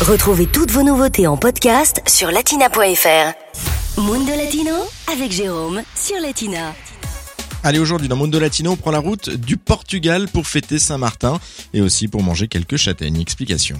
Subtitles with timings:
[0.00, 4.00] Retrouvez toutes vos nouveautés en podcast sur latina.fr.
[4.00, 4.72] Mundo Latino
[5.12, 6.74] avec Jérôme sur Latina.
[7.62, 11.38] Allez, aujourd'hui dans Mundo Latino, on prend la route du Portugal pour fêter Saint-Martin
[11.74, 13.20] et aussi pour manger quelques châtaignes.
[13.20, 13.76] Explication.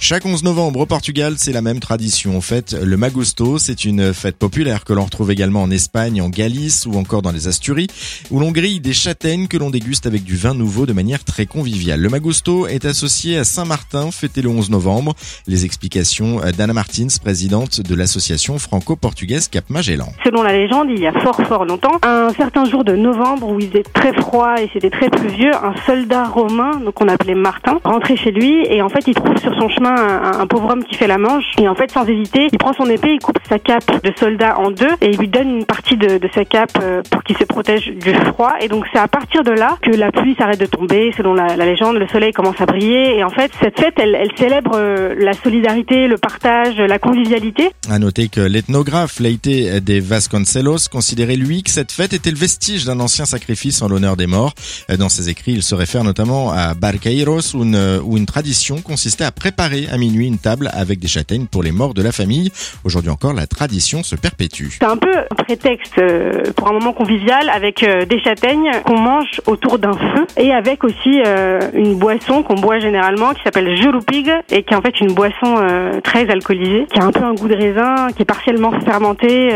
[0.00, 2.36] Chaque 11 novembre au Portugal, c'est la même tradition.
[2.36, 6.28] En fait, le Magusto, c'est une fête populaire que l'on retrouve également en Espagne, en
[6.28, 7.88] Galice ou encore dans les Asturies,
[8.30, 11.46] où l'on grille des châtaignes que l'on déguste avec du vin nouveau de manière très
[11.46, 12.00] conviviale.
[12.00, 15.14] Le Magusto est associé à Saint-Martin, fêté le 11 novembre.
[15.48, 20.12] Les explications d'Anna Martins, présidente de l'association franco-portugaise Cap Magellan.
[20.24, 23.58] Selon la légende, il y a fort fort longtemps, un certain jour de novembre où
[23.58, 27.80] il faisait très froid et c'était très pluvieux, un soldat romain, donc on appelait Martin,
[27.84, 30.94] rentrait chez lui et en fait il trouve sur son chemin un, pauvre homme qui
[30.94, 31.44] fait la manche.
[31.58, 34.58] Et en fait, sans hésiter, il prend son épée, il coupe sa cape de soldat
[34.58, 37.44] en deux et il lui donne une partie de, sa cape euh, pour qu'il se
[37.44, 38.52] protège du froid.
[38.60, 41.12] Et donc, c'est à partir de là que la pluie s'arrête de tomber.
[41.16, 43.16] Selon la, légende, le soleil commence à briller.
[43.16, 47.70] Et en fait, cette fête, elle, célèbre euh, la solidarité, le partage, la convivialité.
[47.90, 52.84] À noter que l'ethnographe Leite de Vasconcelos considérait lui que cette fête était le vestige
[52.84, 54.54] d'un ancien sacrifice en l'honneur des morts.
[54.98, 59.24] Dans ses écrits, il se réfère notamment à Barqueiros où une, où une tradition consistait
[59.24, 62.50] à préparer à minuit une table avec des châtaignes pour les morts de la famille.
[62.84, 64.70] Aujourd'hui encore, la tradition se perpétue.
[64.78, 68.98] C'est un peu un prétexte euh, pour un moment convivial avec euh, des châtaignes qu'on
[68.98, 73.76] mange autour d'un feu et avec aussi euh, une boisson qu'on boit généralement qui s'appelle
[73.76, 75.56] jurupig et qui est en fait une boisson
[76.02, 79.50] très alcoolisée, qui a un peu un goût de raisin, qui est partiellement fermentée,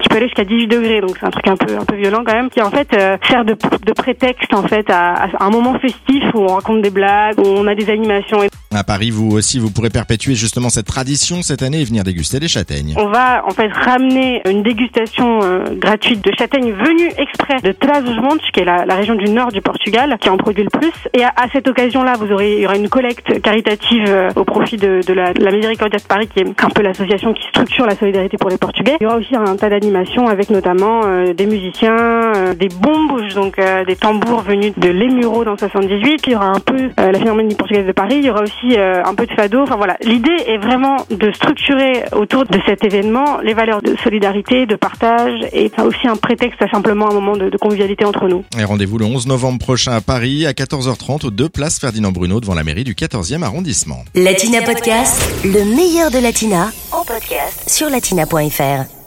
[0.00, 2.22] qui peut aller jusqu'à 18 degrés, donc c'est un truc un peu un peu violent
[2.24, 2.88] quand même, qui en fait
[3.28, 3.54] sert de,
[3.86, 7.66] de prétexte en fait à, un moment festif où on raconte des blagues, où on
[7.66, 8.42] a des animations.
[8.78, 12.38] À Paris, vous aussi vous pourrez perpétuer justement cette tradition cette année et venir déguster
[12.38, 12.94] des châtaignes.
[12.96, 18.40] On va en fait ramener une dégustation euh, gratuite de châtaignes venues exprès de Trás-os-Montes,
[18.52, 20.92] qui est la, région du nord du Portugal, qui en produit le plus.
[21.12, 24.76] Et à, cette occasion-là, vous aurez, il y aura une collecte caritative euh, au profit
[24.76, 28.36] de, la, la Miséricordia de Paris, qui est un peu l'association qui structure la solidarité
[28.36, 28.96] pour les Portugais.
[29.00, 33.56] Il y aura aussi un tas d'animations avec notamment euh, des musiciens, des bombes, donc
[33.86, 36.22] des tambours venus de l'Emuro dans 78.
[36.28, 38.18] Il y aura un peu la Philharmonie portugaise de Paris.
[38.18, 42.04] Il y aura aussi un peu de fado Enfin voilà, l'idée est vraiment de structurer
[42.12, 46.68] autour de cet événement les valeurs de solidarité, de partage et aussi un prétexte à
[46.68, 48.44] simplement un moment de, convivialité entre nous.
[48.58, 52.40] Et rendez-vous le 11 novembre prochain à Paris à 14h30 aux deux places Ferdinand Bruno
[52.40, 54.04] devant la mairie du 14e arrondissement.
[54.14, 58.97] Latina Podcast, le meilleur de Latina en podcast sur latina.fr.